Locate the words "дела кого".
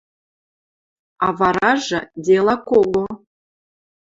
2.27-3.05